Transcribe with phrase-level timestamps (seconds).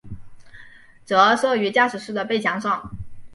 [1.05, 2.89] 则设于驾驶室的背墙上。